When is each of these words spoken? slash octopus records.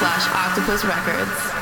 slash 0.00 0.26
octopus 0.32 0.82
records. 0.86 1.59